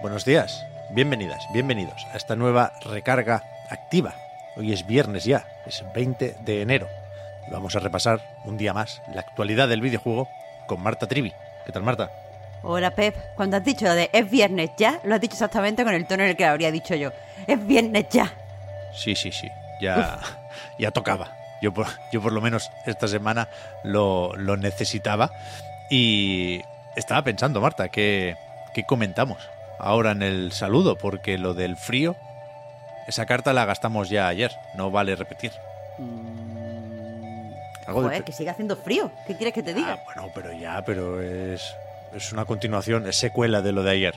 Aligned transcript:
Buenos 0.00 0.24
días, 0.24 0.64
bienvenidas, 0.90 1.44
bienvenidos 1.52 2.06
a 2.12 2.16
esta 2.16 2.36
nueva 2.36 2.72
recarga 2.82 3.42
activa. 3.68 4.14
Hoy 4.56 4.72
es 4.72 4.86
viernes 4.86 5.24
ya, 5.24 5.44
es 5.66 5.84
20 5.92 6.36
de 6.38 6.62
enero. 6.62 6.86
Y 7.48 7.50
vamos 7.50 7.74
a 7.74 7.80
repasar 7.80 8.20
un 8.44 8.56
día 8.56 8.72
más 8.72 9.02
la 9.12 9.22
actualidad 9.22 9.66
del 9.66 9.80
videojuego 9.80 10.28
con 10.68 10.80
Marta 10.80 11.08
Trivi. 11.08 11.32
¿Qué 11.66 11.72
tal, 11.72 11.82
Marta? 11.82 12.12
Hola 12.62 12.92
Pep, 12.92 13.16
cuando 13.34 13.56
has 13.56 13.64
dicho 13.64 13.92
de 13.92 14.08
es 14.12 14.30
viernes 14.30 14.70
ya, 14.76 15.00
lo 15.02 15.16
has 15.16 15.20
dicho 15.20 15.34
exactamente 15.34 15.82
con 15.82 15.92
el 15.92 16.06
tono 16.06 16.22
en 16.22 16.30
el 16.30 16.36
que 16.36 16.44
lo 16.44 16.50
habría 16.52 16.70
dicho 16.70 16.94
yo. 16.94 17.10
Es 17.48 17.66
viernes 17.66 18.06
ya. 18.08 18.32
Sí, 18.94 19.16
sí, 19.16 19.32
sí, 19.32 19.50
ya, 19.80 20.20
ya 20.78 20.92
tocaba. 20.92 21.36
Yo 21.60 21.74
por, 21.74 21.88
yo 22.12 22.22
por 22.22 22.32
lo 22.32 22.40
menos 22.40 22.70
esta 22.86 23.08
semana 23.08 23.48
lo, 23.82 24.32
lo 24.36 24.56
necesitaba 24.56 25.32
y 25.90 26.62
estaba 26.94 27.22
pensando, 27.22 27.60
Marta, 27.60 27.88
¿qué, 27.88 28.36
¿qué 28.72 28.84
comentamos 28.84 29.38
ahora 29.78 30.12
en 30.12 30.22
el 30.22 30.52
saludo? 30.52 30.96
Porque 30.96 31.38
lo 31.38 31.54
del 31.54 31.76
frío, 31.76 32.16
esa 33.06 33.26
carta 33.26 33.52
la 33.52 33.64
gastamos 33.64 34.08
ya 34.08 34.28
ayer, 34.28 34.52
no 34.74 34.90
vale 34.90 35.16
repetir. 35.16 35.52
Algo 37.86 38.02
de 38.02 38.08
Joder, 38.08 38.24
que 38.24 38.32
sigue 38.32 38.50
haciendo 38.50 38.76
frío. 38.76 39.10
¿Qué 39.26 39.36
quieres 39.36 39.54
que 39.54 39.62
te 39.62 39.72
diga? 39.72 39.98
Ah, 39.98 40.02
bueno, 40.04 40.30
pero 40.34 40.52
ya, 40.52 40.82
pero 40.84 41.22
es, 41.22 41.74
es 42.14 42.32
una 42.32 42.44
continuación, 42.44 43.06
es 43.06 43.16
secuela 43.16 43.62
de 43.62 43.72
lo 43.72 43.82
de 43.82 43.92
ayer. 43.92 44.14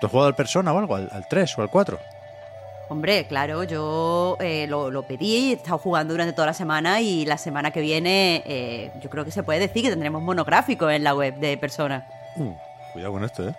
¿Tú 0.00 0.06
has 0.06 0.12
jugado 0.12 0.28
al 0.28 0.36
Persona 0.36 0.72
o 0.72 0.78
algo? 0.78 0.94
¿Al, 0.96 1.08
al 1.12 1.26
3 1.26 1.58
o 1.58 1.62
al 1.62 1.70
4? 1.70 1.98
Hombre, 2.88 3.26
claro, 3.26 3.64
yo 3.64 4.36
eh, 4.40 4.66
lo, 4.68 4.90
lo 4.90 5.02
pedí, 5.04 5.50
he 5.50 5.52
estado 5.54 5.78
jugando 5.78 6.12
durante 6.12 6.34
toda 6.34 6.48
la 6.48 6.54
semana 6.54 7.00
y 7.00 7.24
la 7.24 7.38
semana 7.38 7.70
que 7.70 7.80
viene 7.80 8.42
eh, 8.46 8.92
yo 9.00 9.08
creo 9.08 9.24
que 9.24 9.30
se 9.30 9.42
puede 9.42 9.58
decir 9.58 9.82
que 9.82 9.90
tendremos 9.90 10.22
monográfico 10.22 10.90
en 10.90 11.02
la 11.02 11.14
web 11.14 11.34
de 11.36 11.56
Persona. 11.56 12.06
Uh, 12.36 12.52
cuidado 12.92 13.14
con 13.14 13.24
esto, 13.24 13.48
¿eh? 13.48 13.54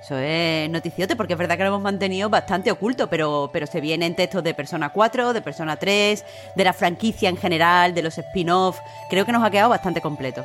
Eso 0.00 0.16
es 0.16 0.70
noticiote 0.70 1.16
porque 1.16 1.32
es 1.32 1.38
verdad 1.38 1.56
que 1.56 1.64
lo 1.64 1.68
hemos 1.68 1.82
mantenido 1.82 2.28
bastante 2.28 2.70
oculto, 2.70 3.08
pero, 3.08 3.50
pero 3.52 3.66
se 3.66 3.80
vienen 3.80 4.14
textos 4.14 4.44
de 4.44 4.54
Persona 4.54 4.90
4, 4.90 5.32
de 5.32 5.42
Persona 5.42 5.76
3, 5.76 6.24
de 6.54 6.64
la 6.64 6.72
franquicia 6.72 7.28
en 7.28 7.36
general, 7.36 7.94
de 7.94 8.02
los 8.02 8.16
spin-off. 8.16 8.78
Creo 9.10 9.26
que 9.26 9.32
nos 9.32 9.44
ha 9.44 9.50
quedado 9.50 9.70
bastante 9.70 10.00
completo. 10.00 10.44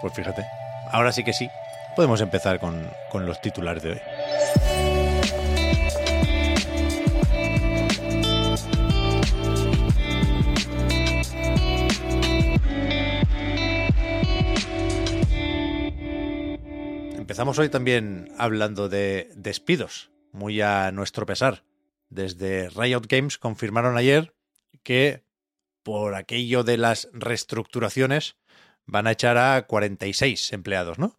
Pues 0.00 0.12
fíjate, 0.12 0.44
ahora 0.90 1.12
sí 1.12 1.24
que 1.24 1.32
sí. 1.32 1.48
Podemos 1.96 2.20
empezar 2.20 2.60
con, 2.60 2.90
con 3.10 3.26
los 3.26 3.40
titulares 3.40 3.82
de 3.82 3.90
hoy. 3.92 4.00
Empezamos 17.40 17.58
hoy 17.58 17.70
también 17.70 18.34
hablando 18.36 18.90
de 18.90 19.30
despidos, 19.34 20.10
muy 20.30 20.60
a 20.60 20.92
nuestro 20.92 21.24
pesar. 21.24 21.64
Desde 22.10 22.68
Riot 22.68 23.04
Games 23.08 23.38
confirmaron 23.38 23.96
ayer 23.96 24.34
que 24.82 25.24
por 25.82 26.16
aquello 26.16 26.64
de 26.64 26.76
las 26.76 27.08
reestructuraciones 27.14 28.36
van 28.84 29.06
a 29.06 29.12
echar 29.12 29.38
a 29.38 29.66
46 29.66 30.52
empleados, 30.52 30.98
¿no? 30.98 31.18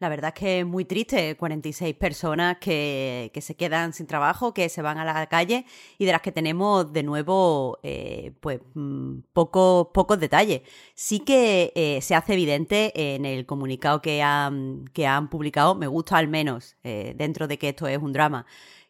La 0.00 0.08
verdad 0.08 0.32
es 0.34 0.40
que 0.40 0.60
es 0.60 0.66
muy 0.66 0.86
triste, 0.86 1.36
46 1.36 1.94
personas 1.94 2.56
que, 2.58 3.30
que 3.34 3.42
se 3.42 3.54
quedan 3.54 3.92
sin 3.92 4.06
trabajo, 4.06 4.54
que 4.54 4.70
se 4.70 4.80
van 4.80 4.96
a 4.96 5.04
la 5.04 5.26
calle 5.26 5.66
y 5.98 6.06
de 6.06 6.12
las 6.12 6.22
que 6.22 6.32
tenemos 6.32 6.90
de 6.90 7.02
nuevo 7.02 7.78
eh, 7.82 8.32
pues 8.40 8.60
mm, 8.72 9.18
pocos 9.34 9.88
pocos 9.92 10.18
detalles. 10.18 10.62
Sí 10.94 11.20
que 11.20 11.72
eh, 11.74 12.00
se 12.00 12.14
hace 12.14 12.32
evidente 12.32 13.14
en 13.14 13.26
el 13.26 13.44
comunicado 13.44 14.00
que 14.00 14.22
han, 14.22 14.86
que 14.94 15.06
han 15.06 15.28
publicado, 15.28 15.74
me 15.74 15.86
gusta 15.86 16.16
al 16.16 16.28
menos, 16.28 16.76
eh, 16.82 17.12
dentro 17.16 17.46
de 17.46 17.58
que 17.58 17.68
esto 17.68 17.86
es 17.86 17.98
un 17.98 18.14
drama, 18.14 18.46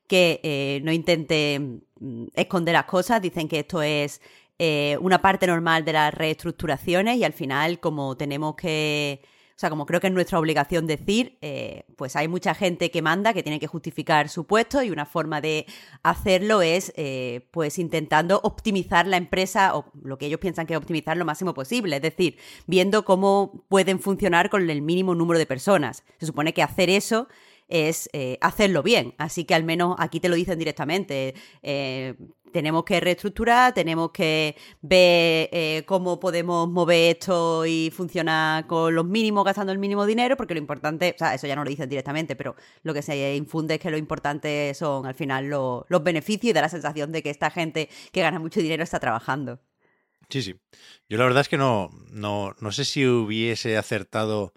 que 0.07 0.81
no 0.85 0.93
intenten 0.93 1.85
mm, 1.99 2.27
esconder 2.35 2.75
las 2.75 2.85
cosas, 2.85 3.21
dicen 3.21 3.49
que 3.49 3.61
esto 3.61 3.83
es 3.83 4.21
una 5.01 5.23
parte 5.23 5.47
normal 5.47 5.85
de 5.85 5.95
las 5.95 6.15
reestructuraciones 6.15 7.17
y 7.17 7.25
al 7.25 7.33
final 7.33 7.81
como 7.81 8.17
tenemos 8.17 8.55
que... 8.55 9.23
O 9.61 9.67
sea, 9.69 9.69
como 9.69 9.85
creo 9.85 10.01
que 10.01 10.07
es 10.07 10.13
nuestra 10.15 10.39
obligación 10.39 10.87
decir, 10.87 11.37
eh, 11.43 11.85
pues 11.97 12.17
hay 12.17 12.29
mucha 12.29 12.55
gente 12.55 12.91
que 12.91 13.03
manda, 13.03 13.35
que 13.35 13.43
tiene 13.43 13.61
que 13.61 13.67
justificar 13.67 14.31
su 14.31 14.47
puesto 14.47 14.83
y 14.83 14.91
una 14.91 15.05
forma 15.05 15.43
de 15.43 15.67
hacerlo 16.03 16.63
es 16.63 16.95
eh, 16.97 17.47
pues 17.51 17.79
intentando 17.79 18.41
optimizar 18.43 19.07
la 19.07 19.19
empresa 19.19 19.77
o 19.77 19.85
lo 20.03 20.17
que 20.17 20.25
ellos 20.25 20.41
piensan 20.41 20.67
que 20.67 20.73
es 20.73 20.79
optimizar 20.79 21.19
lo 21.19 21.27
máximo 21.27 21.53
posible, 21.53 21.97
es 21.97 22.01
decir, 22.01 22.39
viendo 22.67 23.05
cómo 23.05 23.67
pueden 23.69 24.01
funcionar 24.01 24.49
con 24.49 24.71
el 24.71 24.81
mínimo 24.81 25.15
número 25.15 25.39
de 25.39 25.45
personas. 25.45 26.05
Se 26.19 26.25
supone 26.25 26.55
que 26.55 26.63
hacer 26.63 26.89
eso 26.89 27.29
es 27.71 28.11
eh, 28.13 28.37
hacerlo 28.41 28.83
bien. 28.83 29.15
Así 29.19 29.45
que 29.45 29.55
al 29.55 29.65
menos 29.65 29.97
aquí 29.99 30.21
te 30.21 30.29
lo 30.29 30.35
dicen 30.35 30.59
directamente. 30.59 31.35
Eh, 31.63 32.15
tenemos 32.53 32.83
que 32.83 32.99
reestructurar, 32.99 33.73
tenemos 33.75 34.11
que 34.11 34.57
ver 34.83 35.49
eh, 35.53 35.85
cómo 35.87 36.19
podemos 36.19 36.69
mover 36.69 37.17
esto 37.17 37.65
y 37.65 37.93
funcionar 37.95 38.67
con 38.67 38.93
los 38.93 39.07
mínimos, 39.07 39.45
gastando 39.45 39.71
el 39.73 39.79
mínimo 39.79 40.05
dinero, 40.05 40.37
porque 40.37 40.55
lo 40.55 40.59
importante, 40.59 41.13
o 41.15 41.19
sea, 41.19 41.33
eso 41.33 41.47
ya 41.47 41.55
no 41.55 41.63
lo 41.63 41.71
dicen 41.71 41.89
directamente, 41.89 42.35
pero 42.35 42.57
lo 42.83 42.93
que 42.93 43.03
se 43.03 43.37
infunde 43.37 43.75
es 43.75 43.81
que 43.81 43.91
lo 43.93 43.97
importante 43.97 44.75
son 44.75 45.07
al 45.07 45.15
final 45.15 45.49
lo- 45.49 45.87
los 45.89 46.03
beneficios 46.03 46.51
y 46.51 46.53
da 46.53 46.63
la 46.63 46.69
sensación 46.69 47.13
de 47.13 47.23
que 47.23 47.31
esta 47.31 47.51
gente 47.51 47.89
que 48.11 48.21
gana 48.21 48.41
mucho 48.41 48.61
dinero 48.61 48.83
está 48.83 48.99
trabajando. 48.99 49.61
Sí, 50.29 50.43
sí. 50.43 50.55
Yo 51.09 51.19
la 51.19 51.25
verdad 51.25 51.43
es 51.43 51.49
que 51.49 51.57
no, 51.57 51.91
no, 52.11 52.55
no 52.61 52.73
sé 52.73 52.85
si 52.85 53.07
hubiese 53.07 53.77
acertado 53.77 54.55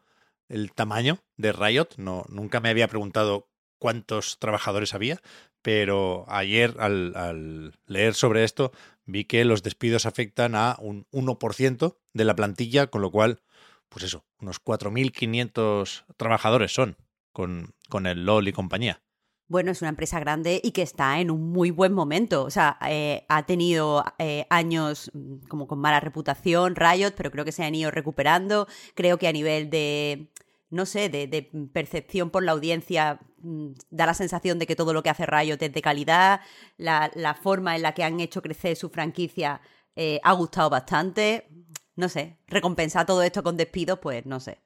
el 0.53 0.71
tamaño 0.71 1.19
de 1.35 1.51
Riot. 1.51 1.89
No, 1.97 2.23
nunca 2.29 2.59
me 2.59 2.69
había 2.69 2.87
preguntado 2.87 3.49
cuántos 3.79 4.37
trabajadores 4.39 4.93
había, 4.93 5.19
pero 5.61 6.25
ayer 6.29 6.75
al, 6.79 7.73
leer 7.87 8.13
sobre 8.13 8.43
esto 8.43 8.71
vi 9.05 9.25
que 9.25 9.43
los 9.43 9.63
despidos 9.63 10.05
afectan 10.05 10.55
a 10.55 10.77
un 10.79 11.05
1% 11.11 11.97
de 12.13 12.25
la 12.25 12.35
plantilla, 12.35 12.87
con 12.87 13.01
lo 13.01 13.11
cual, 13.11 13.41
pues 13.89 14.05
eso, 14.05 14.23
unos 14.39 14.63
4.500 14.63 16.05
trabajadores 16.17 16.73
son 16.73 16.97
con, 17.33 17.73
con 17.89 18.05
el 18.05 18.25
LOL 18.25 18.47
y 18.47 18.53
compañía. 18.53 19.01
Bueno, 19.49 19.71
es 19.71 19.81
una 19.81 19.89
empresa 19.89 20.19
grande 20.19 20.61
y 20.63 20.71
que 20.71 20.81
está 20.81 21.19
en 21.19 21.29
un 21.29 21.51
muy 21.51 21.69
buen 21.69 21.93
momento. 21.93 22.43
O 22.43 22.49
sea, 22.49 22.77
eh, 22.87 23.25
ha 23.27 23.45
tenido 23.45 24.03
eh, 24.17 24.47
años 24.49 25.11
mm, 25.13 25.47
como 25.47 25.67
con 25.67 25.79
mala 25.79 25.99
reputación, 25.99 26.75
Riot, 26.75 27.11
pero 27.15 27.29
creo 27.29 27.43
que 27.43 27.51
se 27.51 27.63
han 27.63 27.75
ido 27.75 27.91
recuperando. 27.91 28.67
Creo 28.95 29.17
que 29.17 29.27
a 29.27 29.31
nivel 29.33 29.69
de, 29.69 30.29
no 30.73 30.87
sé, 30.87 31.07
de, 31.07 31.27
de 31.27 31.43
percepción 31.71 32.31
por 32.31 32.43
la 32.43 32.51
audiencia, 32.51 33.19
mm, 33.37 33.73
da 33.91 34.07
la 34.07 34.15
sensación 34.15 34.57
de 34.57 34.65
que 34.65 34.75
todo 34.75 34.91
lo 34.91 35.03
que 35.03 35.11
hace 35.11 35.27
Riot 35.27 35.57
es 35.61 35.71
de 35.71 35.81
calidad. 35.83 36.41
La, 36.77 37.37
forma 37.41 37.75
en 37.75 37.83
la 37.83 37.93
que 37.93 38.03
han 38.03 38.19
hecho 38.19 38.41
crecer 38.41 38.75
su 38.75 38.89
franquicia 38.89 39.61
eh, 39.95 40.19
ha 40.23 40.33
gustado 40.33 40.71
bastante. 40.71 41.47
No 41.95 42.09
sé, 42.09 42.39
recompensar 42.47 43.05
todo 43.05 43.21
esto 43.21 43.43
con 43.43 43.55
despidos, 43.55 43.99
pues 43.99 44.25
no 44.25 44.39
sé. 44.39 44.63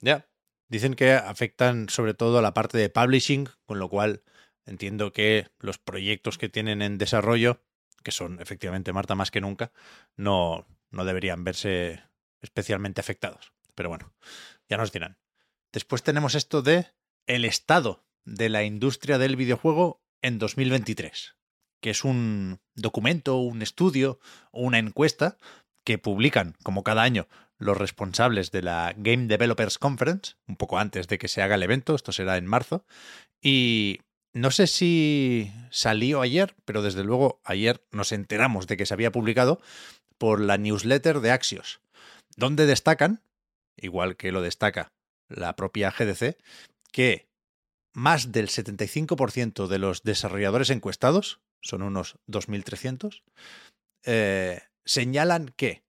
Ya. 0.00 0.26
Dicen 0.68 0.94
que 0.94 1.12
afectan 1.12 1.88
sobre 1.88 2.14
todo 2.14 2.38
a 2.38 2.42
la 2.42 2.52
parte 2.52 2.76
de 2.76 2.88
publishing, 2.88 3.48
con 3.64 3.78
lo 3.78 3.88
cual 3.88 4.24
entiendo 4.66 5.12
que 5.12 5.50
los 5.60 5.78
proyectos 5.78 6.36
que 6.36 6.48
tienen 6.48 6.82
en 6.82 6.98
desarrollo, 6.98 7.60
que 8.02 8.10
son 8.10 8.40
efectivamente 8.40 8.92
Marta 8.92 9.14
más 9.14 9.30
que 9.30 9.40
nunca, 9.40 9.70
no, 10.16 10.66
no 10.90 11.04
deberían 11.04 11.44
verse 11.44 12.00
especialmente 12.40 13.00
afectados. 13.00 13.52
Pero 13.74 13.88
bueno, 13.88 14.12
ya 14.68 14.76
nos 14.76 14.92
dirán. 14.92 15.18
Después 15.72 16.02
tenemos 16.02 16.34
esto 16.34 16.62
de 16.62 16.86
el 17.26 17.44
estado 17.44 18.04
de 18.24 18.48
la 18.48 18.64
industria 18.64 19.18
del 19.18 19.36
videojuego 19.36 20.02
en 20.20 20.38
2023, 20.38 21.36
que 21.80 21.90
es 21.90 22.04
un 22.04 22.60
documento, 22.74 23.36
un 23.36 23.62
estudio 23.62 24.20
una 24.52 24.78
encuesta 24.78 25.38
que 25.84 25.98
publican, 25.98 26.56
como 26.62 26.84
cada 26.84 27.02
año, 27.02 27.26
los 27.58 27.76
responsables 27.76 28.50
de 28.50 28.62
la 28.62 28.94
Game 28.96 29.26
Developers 29.26 29.78
Conference, 29.78 30.34
un 30.46 30.56
poco 30.56 30.78
antes 30.78 31.08
de 31.08 31.18
que 31.18 31.28
se 31.28 31.42
haga 31.42 31.54
el 31.54 31.62
evento, 31.62 31.94
esto 31.94 32.12
será 32.12 32.36
en 32.36 32.46
marzo, 32.46 32.84
y 33.40 34.00
no 34.32 34.50
sé 34.50 34.66
si 34.66 35.52
salió 35.70 36.20
ayer, 36.20 36.54
pero 36.64 36.82
desde 36.82 37.04
luego 37.04 37.40
ayer 37.44 37.84
nos 37.90 38.12
enteramos 38.12 38.66
de 38.66 38.76
que 38.76 38.86
se 38.86 38.94
había 38.94 39.12
publicado 39.12 39.60
por 40.18 40.40
la 40.40 40.56
newsletter 40.56 41.20
de 41.20 41.32
Axios, 41.32 41.80
donde 42.36 42.66
destacan 42.66 43.22
igual 43.76 44.16
que 44.16 44.32
lo 44.32 44.42
destaca 44.42 44.92
la 45.28 45.56
propia 45.56 45.90
GDC, 45.90 46.36
que 46.92 47.28
más 47.94 48.32
del 48.32 48.48
75% 48.48 49.66
de 49.66 49.78
los 49.78 50.02
desarrolladores 50.02 50.70
encuestados, 50.70 51.40
son 51.60 51.82
unos 51.82 52.18
2.300, 52.28 53.22
eh, 54.04 54.60
señalan 54.84 55.52
que 55.56 55.84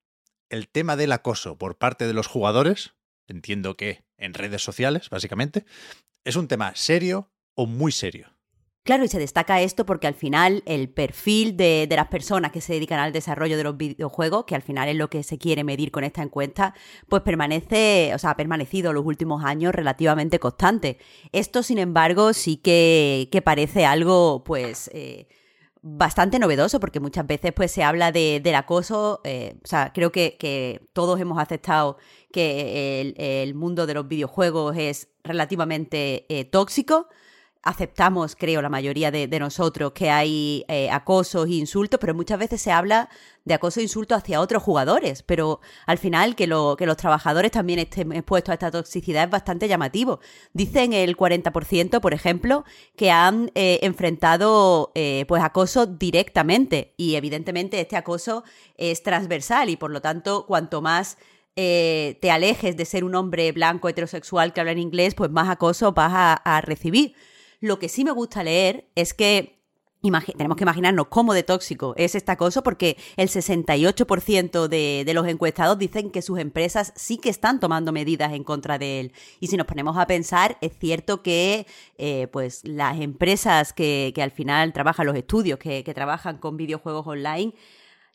el 0.49 0.69
tema 0.69 0.95
del 0.95 1.11
acoso 1.11 1.57
por 1.57 1.77
parte 1.77 2.05
de 2.05 2.13
los 2.13 2.27
jugadores, 2.27 2.93
entiendo 3.27 3.75
que 3.75 4.03
en 4.17 4.33
redes 4.33 4.63
sociales, 4.63 5.09
básicamente, 5.09 5.65
es 6.23 6.35
un 6.35 6.47
tema 6.47 6.75
serio 6.75 7.31
o 7.55 7.65
muy 7.65 7.91
serio. 7.91 8.33
Claro, 8.83 9.05
y 9.05 9.07
se 9.07 9.17
destaca 9.17 9.61
esto 9.61 9.85
porque 9.85 10.07
al 10.07 10.13
final 10.13 10.61
el 10.65 10.89
perfil 10.89 11.55
de, 11.55 11.87
las 11.89 12.07
personas 12.09 12.51
que 12.51 12.59
se 12.59 12.73
dedican 12.73 12.99
al 12.99 13.13
desarrollo 13.13 13.55
de 13.55 13.63
los 13.63 13.77
videojuegos, 13.77 14.43
que 14.43 14.55
al 14.55 14.61
final 14.61 14.89
es 14.89 14.97
lo 14.97 15.09
que 15.09 15.23
se 15.23 15.37
quiere 15.37 15.63
medir 15.63 15.89
con 15.89 16.03
esta 16.03 16.21
encuesta, 16.21 16.73
pues 17.07 17.21
permanece, 17.21 18.11
o 18.13 18.19
sea, 18.19 18.31
ha 18.31 18.35
permanecido 18.35 18.91
los 18.91 19.05
últimos 19.05 19.45
años 19.45 19.73
relativamente 19.73 20.37
constante. 20.37 20.97
Esto, 21.31 21.63
sin 21.63 21.77
embargo, 21.77 22.33
sí 22.33 22.57
que, 22.57 23.41
parece 23.43 23.85
algo, 23.85 24.43
pues... 24.43 24.89
Eh, 24.93 25.27
bastante 25.85 26.39
novedoso 26.39 26.79
porque 26.79 27.01
muchas 27.01 27.27
veces 27.27 27.51
pues 27.51 27.69
se 27.69 27.83
habla 27.83 28.13
de, 28.13 28.39
del 28.41 28.55
acoso, 28.55 29.19
eh, 29.25 29.57
o 29.61 29.67
sea, 29.67 29.91
creo 29.93 30.13
que, 30.13 30.79
todos 30.93 31.19
hemos 31.19 31.39
aceptado 31.39 31.97
que 32.31 33.01
el, 33.43 33.53
mundo 33.53 33.85
de 33.85 33.93
los 33.93 34.07
videojuegos 34.07 34.77
es 34.77 35.09
relativamente 35.25 36.25
eh, 36.29 36.45
tóxico, 36.45 37.09
aceptamos, 37.63 38.35
creo, 38.35 38.61
la 38.61 38.69
mayoría 38.69 39.09
de, 39.09 39.27
nosotros 39.39 39.93
que 39.93 40.09
hay 40.09 40.65
eh, 40.67 40.89
acosos 40.91 41.47
e 41.47 41.53
insultos, 41.53 41.99
pero 41.99 42.13
muchas 42.13 42.37
veces 42.37 42.61
se 42.61 42.71
habla 42.71 43.09
de 43.45 43.53
acoso 43.53 43.79
e 43.79 43.83
insultos 43.83 44.17
hacia 44.17 44.41
otros 44.41 44.61
jugadores, 44.61 45.23
pero 45.23 45.61
al 45.85 45.97
final 45.97 46.35
que, 46.35 46.45
lo, 46.45 46.75
que 46.77 46.85
los 46.85 46.97
trabajadores 46.97 47.51
también 47.51 47.79
estén 47.79 48.11
expuestos 48.11 48.51
a 48.51 48.53
esta 48.53 48.71
toxicidad 48.71 49.23
es 49.23 49.29
bastante 49.29 49.69
llamativo. 49.69 50.19
Dicen 50.51 50.91
el 50.91 51.15
40%, 51.15 52.01
por 52.01 52.13
ejemplo, 52.13 52.65
que 52.97 53.11
han 53.11 53.49
eh, 53.55 53.79
enfrentado 53.81 54.91
eh, 54.93 55.25
pues 55.27 55.41
acoso 55.41 55.85
directamente 55.85 56.93
y 56.97 57.15
evidentemente 57.15 57.79
este 57.79 57.95
acoso 57.95 58.43
es 58.75 59.03
transversal 59.03 59.69
y 59.69 59.77
por 59.77 59.89
lo 59.89 60.01
tanto 60.01 60.45
cuanto 60.45 60.81
más 60.81 61.17
te 61.55 62.31
alejes 62.31 62.75
de 62.75 62.83
ser 62.83 63.03
un 63.03 63.13
hombre 63.13 63.51
blanco 63.51 63.87
heterosexual 63.87 64.53
que 64.53 64.59
habla 64.59 64.71
en 64.71 64.79
inglés, 64.79 65.13
pues 65.13 65.29
más 65.29 65.49
acoso 65.49 65.91
vas 65.91 66.39
a 66.43 66.61
recibir. 66.61 67.13
Lo 67.63 67.79
que 67.79 67.87
sí 67.87 68.03
me 68.03 68.11
gusta 68.11 68.43
leer 68.43 68.89
es 68.93 69.13
que 69.13 69.63
tenemos 70.35 70.57
que 70.57 70.65
imaginarnos 70.65 71.07
cómo 71.07 71.33
de 71.33 71.43
tóxico 71.43 71.93
es 71.95 72.13
este 72.13 72.29
acoso 72.29 72.61
porque 72.61 72.97
el 73.15 73.29
68% 73.29 74.67
de, 74.67 75.03
de, 75.05 75.13
los 75.13 75.25
encuestados 75.29 75.77
dicen 75.77 76.11
que 76.11 76.21
sus 76.21 76.39
empresas 76.39 76.91
sí 76.97 77.17
que 77.17 77.29
están 77.29 77.61
tomando 77.61 77.93
medidas 77.93 78.33
en 78.33 78.43
contra 78.43 78.77
de 78.77 78.99
él. 78.99 79.13
Y 79.39 79.47
si 79.47 79.55
nos 79.55 79.65
ponemos 79.65 79.97
a 79.97 80.07
pensar, 80.07 80.57
es 80.59 80.77
cierto 80.77 81.23
que 81.23 81.65
eh, 81.97 82.27
pues 82.33 82.65
las 82.65 82.99
empresas 82.99 83.71
que, 83.71 84.13
al 84.21 84.31
final 84.31 84.73
trabajan, 84.73 85.05
los 85.05 85.15
estudios 85.15 85.57
que, 85.57 85.85
que 85.85 85.93
trabajan 85.93 86.39
con 86.39 86.57
videojuegos 86.57 87.07
online, 87.07 87.53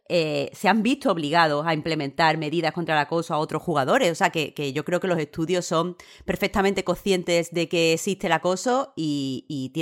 eh, 0.09 0.51
se 0.55 0.69
han 0.69 0.83
visto 0.83 1.11
obligados 1.13 1.67
a 1.67 1.75
implementar 1.75 2.39
medidas 2.39 2.73
contra 2.73 2.95
el 2.95 3.01
acoso 3.01 3.35
a 3.35 3.39
otros 3.39 3.63
jugadores. 3.63 4.11
O 4.11 4.15
sea, 4.15 4.31
que, 4.31 4.73
yo 4.73 4.85
creo 4.85 5.01
que 5.01 5.07
los 5.07 5.19
estudios 5.19 5.67
son 5.67 5.97
perfectamente 6.25 6.83
conscientes 6.83 7.51
de 7.51 7.69
que 7.69 7.93
existe 7.93 8.27
el 8.27 8.33
acoso 8.33 8.93
y, 8.97 9.73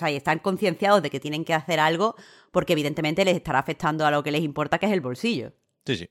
están 0.00 0.40
concienciados 0.40 1.02
de 1.02 1.10
que 1.10 1.20
tienen 1.20 1.44
que 1.44 1.54
hacer 1.54 1.78
algo 1.78 2.16
porque 2.50 2.72
evidentemente 2.72 3.24
les 3.24 3.36
estará 3.36 3.58
afectando 3.58 4.04
a 4.06 4.10
lo 4.10 4.22
que 4.22 4.30
les 4.30 4.42
importa, 4.42 4.78
que 4.78 4.86
es 4.86 4.92
el 4.92 5.00
bolsillo. 5.00 5.52
Sí, 5.86 5.96
sí. 5.96 6.10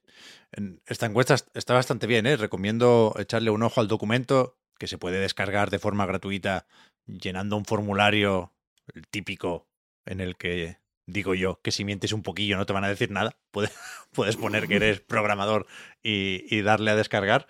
Esta 0.86 1.06
encuesta 1.06 1.36
está 1.54 1.74
bastante 1.74 2.08
bien, 2.08 2.26
¿eh? 2.26 2.36
Recomiendo 2.36 3.14
echarle 3.18 3.52
un 3.52 3.64
ojo 3.64 3.80
al 3.80 3.88
documento 3.88 4.58
que 4.78 4.88
se 4.88 4.98
puede 4.98 5.20
descargar 5.20 5.70
de 5.70 5.80
forma 5.80 6.06
gratuita 6.06 6.66
llenando 7.06 7.58
un 7.58 7.66
formulario 7.66 8.54
típico 9.12 9.68
en 10.06 10.20
el 10.20 10.36
que 10.36 10.81
digo 11.12 11.36
yo, 11.36 11.60
que 11.62 11.72
si 11.72 11.86
mientes 11.86 12.14
un 12.14 12.24
poquillo 12.24 12.58
no 12.58 12.66
te 12.66 12.74
van 12.74 12.84
a 12.84 12.90
decir 12.90 13.12
nada. 13.12 13.38
Puedes, 13.52 13.72
puedes 14.12 14.38
poner 14.38 14.68
que 14.68 14.78
eres 14.78 15.02
programador 15.02 15.68
y, 16.02 16.62
darle 16.62 16.92
a 16.92 16.96
descargar, 16.96 17.48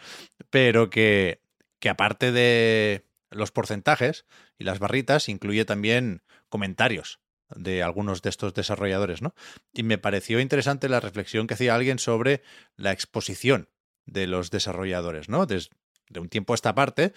pero 0.49 0.89
que, 0.89 1.41
que 1.79 1.89
aparte 1.89 2.31
de 2.31 3.05
los 3.29 3.51
porcentajes 3.51 4.25
y 4.57 4.63
las 4.63 4.79
barritas, 4.79 5.29
incluye 5.29 5.65
también 5.65 6.23
comentarios 6.49 7.19
de 7.55 7.83
algunos 7.83 8.21
de 8.21 8.29
estos 8.29 8.53
desarrolladores, 8.53 9.21
¿no? 9.21 9.33
Y 9.73 9.83
me 9.83 9.97
pareció 9.97 10.39
interesante 10.39 10.89
la 10.89 10.99
reflexión 10.99 11.47
que 11.47 11.53
hacía 11.53 11.75
alguien 11.75 11.99
sobre 11.99 12.41
la 12.75 12.91
exposición 12.91 13.69
de 14.05 14.27
los 14.27 14.51
desarrolladores, 14.51 15.29
¿no? 15.29 15.45
Desde 15.45 15.69
un 16.15 16.29
tiempo 16.29 16.53
a 16.53 16.55
esta 16.55 16.75
parte, 16.75 17.13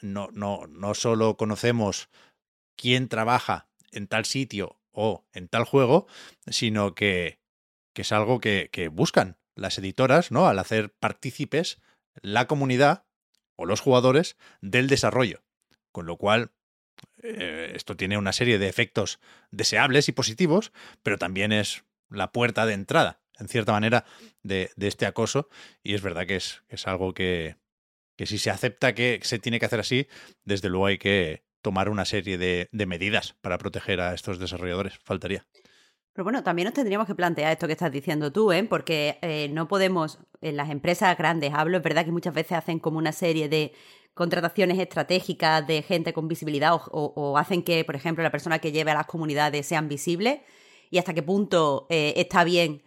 no, 0.00 0.28
no, 0.32 0.66
no 0.68 0.94
solo 0.94 1.36
conocemos 1.36 2.08
quién 2.76 3.08
trabaja 3.08 3.68
en 3.92 4.06
tal 4.06 4.24
sitio 4.24 4.75
o 4.96 5.26
en 5.34 5.46
tal 5.46 5.64
juego, 5.64 6.06
sino 6.46 6.94
que, 6.94 7.38
es 7.94 8.12
algo 8.12 8.40
que, 8.40 8.90
buscan 8.90 9.36
las 9.54 9.78
editoras, 9.78 10.32
¿no? 10.32 10.48
Al 10.48 10.58
hacer 10.58 10.92
partícipes 10.94 11.80
la 12.22 12.46
comunidad 12.46 13.04
o 13.56 13.66
los 13.66 13.80
jugadores 13.80 14.36
del 14.62 14.88
desarrollo. 14.88 15.44
Con 15.92 16.06
lo 16.06 16.16
cual, 16.16 16.52
eh, 17.22 17.72
esto 17.74 17.96
tiene 17.96 18.16
una 18.16 18.32
serie 18.32 18.58
de 18.58 18.68
efectos 18.68 19.20
deseables 19.50 20.08
y 20.08 20.12
positivos, 20.12 20.72
pero 21.02 21.18
también 21.18 21.52
es 21.52 21.84
la 22.08 22.32
puerta 22.32 22.64
de 22.64 22.72
entrada, 22.72 23.20
en 23.38 23.48
cierta 23.48 23.72
manera, 23.72 24.06
de, 24.42 24.70
este 24.78 25.04
acoso. 25.04 25.50
Y 25.82 25.94
es 25.94 26.00
verdad 26.00 26.26
que 26.26 26.36
es, 26.36 26.62
es 26.68 26.86
algo 26.86 27.12
que, 27.12 27.56
que 28.16 28.24
si 28.24 28.38
se 28.38 28.50
acepta 28.50 28.94
que 28.94 29.20
se 29.22 29.38
tiene 29.38 29.60
que 29.60 29.66
hacer 29.66 29.80
así, 29.80 30.08
desde 30.44 30.70
luego 30.70 30.86
hay 30.86 30.98
que, 30.98 31.45
tomar 31.66 31.88
una 31.88 32.04
serie 32.04 32.38
de, 32.38 32.86
medidas 32.86 33.34
para 33.40 33.58
proteger 33.58 34.00
a 34.00 34.14
estos 34.14 34.38
desarrolladores. 34.38 35.00
Faltaría. 35.02 35.44
Pero 36.12 36.22
bueno, 36.22 36.44
también 36.44 36.66
nos 36.66 36.74
tendríamos 36.74 37.08
que 37.08 37.16
plantear 37.16 37.50
esto 37.50 37.66
que 37.66 37.72
estás 37.72 37.90
diciendo 37.90 38.30
tú, 38.30 38.52
¿eh? 38.52 38.62
porque 38.62 39.18
eh, 39.20 39.48
no 39.52 39.66
podemos, 39.66 40.20
en 40.42 40.56
las 40.56 40.70
empresas 40.70 41.18
grandes 41.18 41.52
hablo, 41.52 41.78
es 41.78 41.82
verdad 41.82 42.04
que 42.04 42.12
muchas 42.12 42.34
veces 42.34 42.52
hacen 42.52 42.78
como 42.78 42.98
una 42.98 43.10
serie 43.10 43.48
de 43.48 43.72
contrataciones 44.14 44.78
estratégicas 44.78 45.66
de 45.66 45.82
gente 45.82 46.12
con 46.12 46.28
visibilidad 46.28 46.72
o, 46.72 47.36
hacen 47.36 47.64
que, 47.64 47.84
por 47.84 47.96
ejemplo, 47.96 48.22
la 48.22 48.30
persona 48.30 48.60
que 48.60 48.70
lleve 48.70 48.92
a 48.92 48.94
las 48.94 49.06
comunidades 49.06 49.66
sean 49.66 49.88
visibles 49.88 50.42
y 50.88 50.98
hasta 50.98 51.14
qué 51.14 51.24
punto 51.24 51.88
eh, 51.90 52.14
está 52.16 52.44
bien 52.44 52.80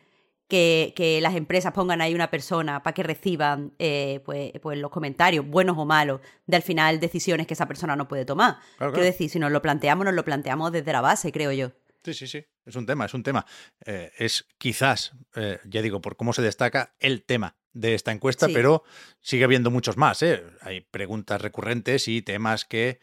que, 0.49 1.19
las 1.21 1.35
empresas 1.35 1.71
pongan 1.73 2.01
ahí 2.01 2.13
una 2.13 2.29
persona 2.29 2.83
para 2.83 2.93
que 2.93 3.03
reciban 3.03 3.73
eh, 3.79 4.21
pues, 4.25 4.51
pues, 4.61 4.77
los 4.79 4.91
comentarios, 4.91 5.45
buenos 5.47 5.77
o 5.77 5.85
malos, 5.85 6.21
de 6.47 6.57
al 6.57 6.63
final 6.63 6.99
decisiones 6.99 7.47
que 7.47 7.53
esa 7.53 7.67
persona 7.67 7.95
no 7.95 8.07
puede 8.07 8.25
tomar. 8.25 8.57
Quiero 8.77 9.03
decir, 9.03 9.29
si 9.29 9.39
nos 9.39 9.51
lo 9.51 9.61
planteamos, 9.61 10.05
nos 10.05 10.15
lo 10.15 10.25
planteamos 10.25 10.71
desde 10.71 10.91
la 10.91 11.01
base, 11.01 11.31
creo 11.31 11.51
yo. 11.51 11.71
Sí, 12.03 12.13
sí, 12.13 12.27
sí. 12.27 12.45
Es 12.65 12.75
un 12.75 12.85
tema, 12.85 13.05
es 13.05 13.13
un 13.13 13.23
tema. 13.23 13.45
Eh, 13.85 14.11
es 14.17 14.47
quizás, 14.57 15.13
eh, 15.35 15.59
ya 15.65 15.81
digo, 15.81 16.01
por 16.01 16.15
cómo 16.15 16.33
se 16.33 16.41
destaca 16.41 16.95
el 16.99 17.23
tema 17.23 17.57
de 17.73 17.93
esta 17.93 18.11
encuesta, 18.11 18.47
pero 18.51 18.83
sigue 19.21 19.43
habiendo 19.43 19.69
muchos 19.69 19.97
más. 19.97 20.23
Hay 20.61 20.81
preguntas 20.81 21.41
recurrentes 21.41 22.07
y 22.07 22.21
temas 22.21 22.65
que 22.65 22.99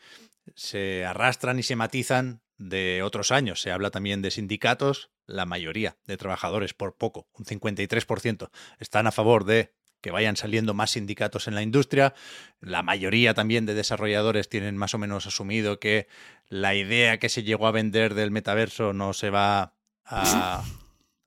se 0.54 1.04
arrastran 1.04 1.59
y 1.59 1.62
se 1.62 1.76
matizan 1.76 2.42
de 2.59 3.02
otros 3.02 3.30
años. 3.30 3.61
Se 3.61 3.71
habla 3.71 3.90
también 3.90 4.23
de 4.23 4.30
sindicatos, 4.30 5.11
la 5.26 5.47
mayoría 5.47 5.97
de 6.06 6.16
trabajadores, 6.16 6.75
por 6.75 6.97
poco, 6.97 7.28
un 7.33 7.45
53%, 7.45 8.50
están 8.78 9.06
a 9.06 9.12
favor 9.12 9.45
de 9.45 9.73
que 10.00 10.11
vayan 10.11 10.37
saliendo 10.37 10.75
más 10.75 10.92
sindicatos 10.92 11.49
en 11.49 11.54
la 11.54 11.62
industria. 11.62 12.14
La 12.61 12.83
mayoría 12.83 13.35
también 13.35 13.66
de 13.66 13.75
desarrolladores 13.75 14.49
tienen 14.49 14.76
más 14.76 14.95
o 14.95 14.99
menos 14.99 15.26
asumido 15.26 15.80
que 15.80 16.06
la 16.49 16.75
idea 16.75 17.18
que 17.18 17.28
se 17.28 17.42
llegó 17.42 17.66
a 17.66 17.73
vender 17.73 18.14
del 18.14 18.30
metaverso 18.30 18.92
no 18.92 19.12
se 19.14 19.30
va 19.30 19.75
a, 20.04 20.62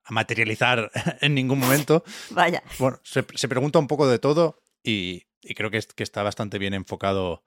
materializar 0.09 0.91
en 1.21 1.35
ningún 1.35 1.59
momento. 1.59 2.03
Vaya. 2.29 2.63
Bueno, 2.77 2.99
se, 3.03 3.23
pregunta 3.23 3.79
un 3.79 3.87
poco 3.87 4.07
de 4.07 4.17
todo 4.17 4.63
y, 4.81 5.25
creo 5.55 5.71
que, 5.71 5.81
que, 5.95 6.03
está 6.03 6.23
bastante 6.23 6.57
bien 6.57 6.73
enfocado 6.73 7.43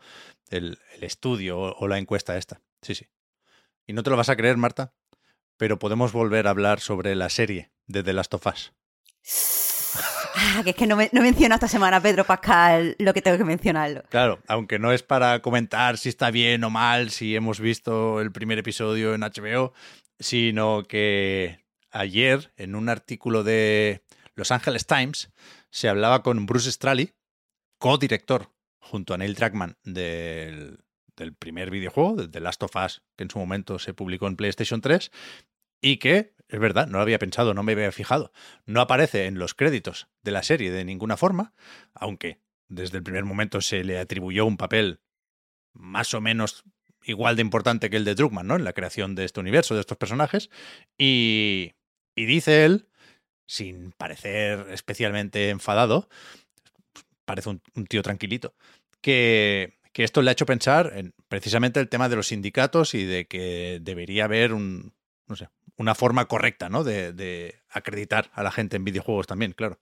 el, 0.51 0.79
estudio 1.01 1.59
o 1.59 1.89
la 1.89 1.99
encuesta 1.99 2.37
esta. 2.37 2.61
Sí, 2.83 2.95
sí. 2.95 3.07
Y 3.87 3.95
no 3.95 4.03
te 4.03 4.11
lo 4.11 4.17
vas 4.17 4.29
a 4.29 4.37
creer, 4.37 4.57
Marta, 4.57 4.93
pero 5.63 5.79
podemos 5.79 6.11
volver 6.11 6.49
a 6.49 6.51
hablar 6.51 6.81
sobre 6.81 7.15
la 7.15 7.29
serie 7.29 7.71
de 7.87 8.03
The 8.03 8.13
Last 8.15 8.35
of 8.35 8.45
Us. 8.49 8.73
Ah, 10.35 10.63
que 10.65 10.71
es 10.71 10.75
que 10.75 10.89
no, 10.89 10.97
me, 10.97 11.09
no 11.13 11.21
menciono 11.21 11.55
esta 11.55 11.69
semana 11.69 12.03
Pedro 12.03 12.25
Pascal 12.25 12.97
lo 12.99 13.15
que 13.15 13.23
tengo 13.23 13.39
que 13.39 13.45
mencionarlo. 13.45 14.03
Claro, 14.09 14.41
aunque 14.49 14.81
no 14.81 14.91
es 14.91 15.05
para 15.05 15.41
comentar 15.41 15.99
si 15.99 16.09
está 16.09 16.33
bien 16.33 16.65
o 16.65 16.71
mal, 16.71 17.11
si 17.11 17.37
hemos 17.37 17.61
visto 17.61 18.21
el 18.21 18.33
primer 18.33 18.59
episodio 18.59 19.15
en 19.15 19.21
HBO, 19.21 19.73
sino 20.19 20.83
que 20.83 21.61
ayer 21.93 22.53
en 22.57 22.75
un 22.75 22.89
artículo 22.89 23.45
de 23.45 24.03
Los 24.35 24.51
Angeles 24.51 24.89
Times 24.89 25.31
se 25.71 25.89
hablaba 25.89 26.25
con 26.25 26.45
Bruce 26.45 26.73
Straley, 26.73 27.13
co-director 27.79 28.51
junto 28.81 29.15
a 29.15 29.19
Neil 29.19 29.37
Druckmann 29.37 29.77
del 29.85 30.81
del 31.17 31.35
primer 31.35 31.71
videojuego, 31.71 32.17
de 32.17 32.29
The 32.29 32.41
Last 32.41 32.63
of 32.63 32.77
Us, 32.77 33.03
que 33.17 33.25
en 33.25 33.31
su 33.31 33.39
momento 33.39 33.79
se 33.79 33.95
publicó 33.95 34.27
en 34.27 34.37
PlayStation 34.37 34.81
3, 34.81 35.11
y 35.83 35.99
que, 35.99 36.35
es 36.49 36.61
verdad, 36.61 36.87
no 36.87 36.97
lo 36.97 37.03
había 37.03 37.19
pensado, 37.19 37.53
no 37.53 37.63
me 37.63 37.73
había 37.73 37.93
fijado, 37.93 38.33
no 38.65 38.81
aparece 38.81 39.27
en 39.27 39.39
los 39.39 39.53
créditos 39.55 40.09
de 40.23 40.31
la 40.31 40.43
serie 40.43 40.71
de 40.71 40.85
ninguna 40.87 41.19
forma, 41.19 41.53
aunque 41.93 42.41
desde 42.69 42.97
el 42.97 43.03
primer 43.03 43.25
momento 43.25 43.61
se 43.61 43.85
le 43.85 43.99
atribuyó 43.99 44.47
un 44.47 44.57
papel 44.57 45.01
más 45.75 46.15
o 46.15 46.21
menos 46.21 46.65
igual 47.05 47.37
de 47.37 47.43
importante 47.43 47.91
que 47.91 47.97
el 47.97 48.05
de 48.05 48.15
Druckmann, 48.15 48.47
¿no? 48.47 48.57
En 48.57 48.65
la 48.65 48.73
creación 48.73 49.15
de 49.15 49.25
este 49.25 49.41
universo, 49.41 49.75
de 49.75 49.81
estos 49.81 49.99
personajes. 49.99 50.51
Y, 50.97 51.73
y 52.15 52.27
dice 52.27 52.65
él, 52.65 52.89
sin 53.47 53.93
parecer 53.93 54.67
especialmente 54.71 55.51
enfadado, 55.51 56.09
parece 57.25 57.51
un, 57.51 57.63
un 57.75 57.87
tío 57.87 58.03
tranquilito, 58.03 58.55
que, 59.01 59.79
que, 59.93 60.05
esto 60.05 60.23
le 60.23 60.31
ha 60.31 60.33
hecho 60.33 60.47
pensar 60.47 60.93
en 60.95 61.13
precisamente 61.29 61.81
el 61.81 61.89
tema 61.89 62.09
de 62.09 62.17
los 62.17 62.29
sindicatos 62.29 62.95
y 62.95 63.05
de 63.05 63.27
que 63.27 63.81
debería 63.83 64.25
haber 64.25 64.53
un, 64.53 64.93
no 65.27 65.37
sé, 65.37 65.49
una 65.83 65.95
forma 65.95 66.27
correcta, 66.27 66.69
¿no? 66.69 66.85
De, 66.85 67.13
de 67.13 67.61
acreditar 67.71 68.31
a 68.33 68.43
la 68.43 68.51
gente 68.51 68.77
en 68.77 68.85
videojuegos 68.85 69.27
también, 69.27 69.53
claro. 69.53 69.81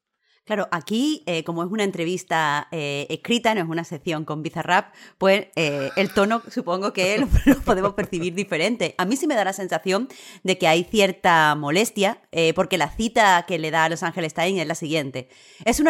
Claro, 0.51 0.67
aquí, 0.73 1.23
eh, 1.27 1.45
como 1.45 1.63
es 1.63 1.71
una 1.71 1.85
entrevista 1.85 2.67
eh, 2.73 3.07
escrita, 3.09 3.55
no 3.55 3.61
es 3.61 3.69
una 3.69 3.85
sección 3.85 4.25
con 4.25 4.43
Bizarrap, 4.43 4.93
pues 5.17 5.47
eh, 5.55 5.91
el 5.95 6.13
tono 6.13 6.43
supongo 6.51 6.93
que 6.93 7.19
lo, 7.19 7.29
podemos 7.65 7.95
percibir 7.95 8.35
diferente. 8.35 8.97
A 8.99 9.05
mí 9.05 9.15
sí 9.15 9.29
me 9.29 9.37
da 9.37 9.45
la 9.45 9.53
sensación 9.53 10.09
de 10.43 10.59
que 10.59 10.67
hay 10.67 10.83
cierta 10.83 11.55
molestia, 11.55 12.19
porque 12.57 12.79
la 12.79 12.91
cita 12.91 13.45
que 13.47 13.61
le 13.61 13.71
da 13.71 13.85
a 13.85 13.89
Los 13.89 14.03
Ángeles 14.03 14.35
Times 14.35 14.61
es 14.61 14.67
la 14.67 14.75
siguiente. 14.75 15.29
Es 15.65 15.79
un, 15.79 15.87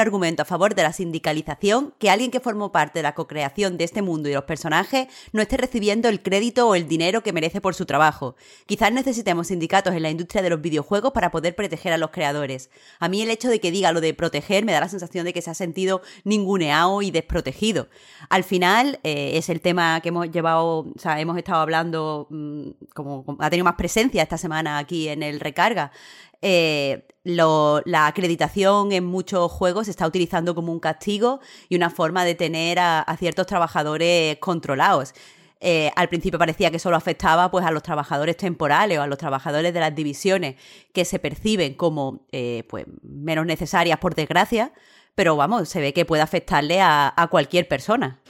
argumento 0.00 0.42
a 0.42 0.44
favor 0.44 0.74
de 0.74 0.82
la 0.82 0.92
sindicalización 0.92 1.94
que 2.00 2.10
alguien 2.10 2.32
que 2.32 2.40
formó 2.40 2.72
parte 2.72 2.98
de 2.98 3.04
la 3.04 3.14
co-creación 3.14 3.76
de 3.76 3.84
este 3.84 4.02
mundo 4.02 4.28
y 4.28 4.32
los 4.32 4.44
personajes 4.44 5.06
no 5.32 5.40
esté 5.40 5.56
recibiendo 5.56 6.08
el 6.08 6.20
crédito 6.20 6.68
o 6.68 6.74
el 6.74 6.88
dinero 6.88 7.22
que 7.22 7.32
merece 7.32 7.60
por 7.60 7.76
su 7.76 7.86
trabajo. 7.86 8.34
Quizás 8.66 8.92
necesitemos 8.92 9.48
sindicatos 9.48 9.94
en 9.94 10.02
la 10.02 10.10
industria 10.10 10.42
de 10.42 10.50
los 10.50 10.60
videojuegos 10.60 11.12
para 11.12 11.30
poder 11.30 11.54
proteger 11.54 11.92
a 11.92 11.98
los 11.98 12.10
creadores. 12.10 12.70
A 12.98 13.08
mí 13.08 13.22
el 13.22 13.30
hecho 13.30 13.48
de 13.48 13.60
que 13.60 13.70
diga 13.70 13.92
lo 13.92 13.99
de 14.00 14.14
proteger 14.14 14.64
me 14.64 14.72
da 14.72 14.80
la 14.80 14.88
sensación 14.88 15.24
de 15.24 15.32
que 15.32 15.42
se 15.42 15.50
ha 15.50 15.54
sentido 15.54 16.02
ninguneado 16.24 17.02
y 17.02 17.10
desprotegido. 17.10 17.88
Al 18.28 18.44
final 18.44 19.00
eh, 19.02 19.32
es 19.34 19.48
el 19.48 19.60
tema 19.60 20.00
que 20.00 20.10
hemos 20.10 20.30
llevado, 20.30 20.80
o 20.80 20.98
sea, 20.98 21.20
hemos 21.20 21.36
estado 21.36 21.60
hablando, 21.60 22.26
mmm, 22.30 22.70
como, 22.94 23.24
como, 23.24 23.42
ha 23.42 23.50
tenido 23.50 23.64
más 23.64 23.76
presencia 23.76 24.22
esta 24.22 24.38
semana 24.38 24.78
aquí 24.78 25.08
en 25.08 25.22
el 25.22 25.40
Recarga. 25.40 25.92
Eh, 26.42 27.06
la 27.24 28.06
acreditación 28.06 28.92
en 28.92 29.04
muchos 29.04 29.52
juegos 29.52 29.84
se 29.86 29.90
está 29.90 30.06
utilizando 30.06 30.54
como 30.54 30.72
un 30.72 30.80
castigo 30.80 31.40
y 31.68 31.76
una 31.76 31.90
forma 31.90 32.24
de 32.24 32.34
tener 32.34 32.78
a 32.78 33.16
ciertos 33.18 33.46
trabajadores 33.46 34.38
controlados. 34.38 35.12
Eh, 35.60 35.90
al 35.94 36.08
principio 36.08 36.38
parecía 36.38 36.70
que 36.70 36.78
solo 36.78 36.96
afectaba 36.96 37.50
pues, 37.50 37.64
a 37.66 37.70
los 37.70 37.82
trabajadores 37.82 38.36
temporales 38.36 38.98
o 38.98 39.02
a 39.02 39.06
los 39.06 39.18
trabajadores 39.18 39.74
de 39.74 39.80
las 39.80 39.94
divisiones 39.94 40.56
que 40.94 41.04
se 41.04 41.18
perciben 41.18 41.74
como 41.74 42.26
eh, 42.32 42.64
pues, 42.68 42.86
menos 43.02 43.44
necesarias 43.44 43.98
por 43.98 44.14
desgracia, 44.14 44.72
pero 45.14 45.36
vamos, 45.36 45.68
se 45.68 45.80
ve 45.80 45.92
que 45.92 46.06
puede 46.06 46.22
afectarle 46.22 46.80
a, 46.80 47.12
a 47.14 47.26
cualquier 47.28 47.68
persona. 47.68 48.20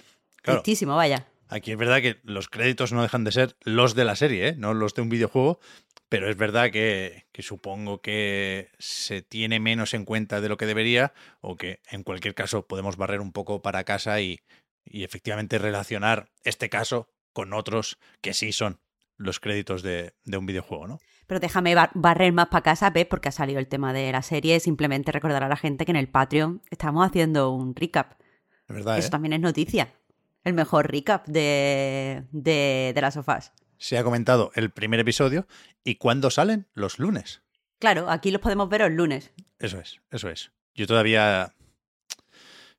Claro. 0.43 0.63
Vaya. 0.87 1.27
Aquí 1.49 1.73
es 1.73 1.77
verdad 1.77 2.01
que 2.01 2.21
los 2.25 2.49
créditos 2.49 2.93
no 2.93 3.03
dejan 3.03 3.25
de 3.25 3.33
ser 3.33 3.57
los 3.63 3.95
de 3.95 4.05
la 4.05 4.17
serie, 4.17 4.49
¿eh? 4.49 4.55
no 4.57 4.73
los 4.73 4.95
de 4.95 5.03
un 5.03 5.09
videojuego, 5.09 5.61
pero 6.09 6.31
es 6.31 6.37
verdad 6.37 6.71
que, 6.71 7.27
que, 7.33 7.43
supongo 7.43 8.01
que 8.01 8.71
se 8.79 9.23
tiene 9.23 9.61
menos 9.61 9.93
en 9.95 10.05
cuenta 10.05 10.41
de 10.41 10.49
lo 10.49 10.57
que 10.57 10.67
debería 10.67 11.13
o 11.41 11.57
que 11.57 11.81
en 11.91 12.03
cualquier 12.03 12.35
caso 12.35 12.67
podemos 12.67 12.97
barrer 12.97 13.21
un 13.21 13.33
poco 13.33 13.63
para 13.63 13.85
casa 13.85 14.21
y, 14.21 14.41
y 14.85 15.05
efectivamente 15.05 15.59
relacionar 15.59 16.31
este 16.45 16.69
caso 16.69 17.09
con 17.33 17.53
otros 17.53 17.99
que 18.21 18.35
sí 18.35 18.53
son 18.53 18.81
los 19.17 19.39
créditos 19.41 19.83
de, 19.83 20.15
de 20.25 20.37
un 20.39 20.47
videojuego, 20.47 20.87
¿no? 20.87 20.99
Pero 21.27 21.41
déjame 21.41 21.75
bar 21.75 21.91
barrer 21.95 22.33
más 22.33 22.49
para 22.49 22.63
casa, 22.63 22.91
¿ves? 22.91 23.07
Porque 23.07 23.29
ha 23.29 23.33
salido 23.33 23.61
el 23.61 23.69
tema 23.69 23.93
de 23.93 24.11
la 24.11 24.23
serie. 24.23 24.59
Simplemente 24.61 25.13
recordar 25.13 25.45
a 25.45 25.49
la 25.49 25.57
gente 25.57 25.85
que 25.85 25.93
en 25.93 25.97
el 25.97 26.09
Patreon 26.09 26.63
estamos 26.71 27.07
haciendo 27.07 27.51
un 27.51 27.77
recap. 27.77 28.21
Es 28.67 28.75
verdad, 28.75 28.99
Eso 28.99 29.09
¿eh? 29.09 29.11
también 29.11 29.35
es 29.35 29.41
noticia. 29.41 29.95
El 30.43 30.55
mejor 30.55 30.91
recap 30.91 31.27
de, 31.29 32.25
de, 32.33 32.93
de 32.95 33.01
las 33.01 33.15
sofás. 33.15 33.53
Se 33.77 33.99
ha 33.99 34.05
comentado 34.05 34.51
el 34.55 34.71
primer 34.71 35.01
episodio. 35.01 35.47
¿Y 35.85 35.97
cuándo 35.97 36.31
salen? 36.31 36.67
Los 36.75 36.99
lunes. 36.99 37.43
Claro, 37.79 38.11
aquí 38.11 38.31
los 38.31 38.41
podemos 38.41 38.69
ver 38.69 38.81
los 38.81 38.91
lunes. 38.93 39.33
Eso 39.59 39.79
es, 39.79 40.01
eso 40.11 40.29
es. 40.31 40.53
Yo 40.75 40.87
todavía 40.87 41.55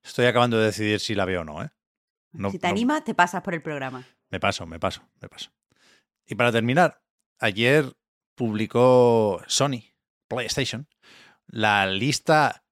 estoy 0.03 0.25
acabando 0.25 0.57
de 0.57 0.65
decidir 0.65 0.99
si 0.99 1.15
la 1.15 1.25
veo 1.25 1.41
o 1.41 1.43
no, 1.45 1.63
¿eh? 1.63 1.69
No, 2.31 2.51
si 2.51 2.59
te 2.59 2.67
no... 2.67 2.71
animas, 2.71 3.03
te 3.03 3.13
pasas 3.13 3.41
por 3.43 3.53
el 3.53 3.61
programa. 3.61 4.05
Me 4.31 4.39
paso, 4.39 4.65
me 4.65 4.79
paso, 4.79 5.07
me 5.21 5.27
paso. 5.27 5.51
Y 6.25 6.35
para 6.35 6.51
terminar, 6.51 7.03
ayer 7.39 7.93
publicó 8.35 9.41
Sony, 9.47 9.93
PlayStation, 10.27 10.87
la 11.47 11.85
lista, 11.85 12.63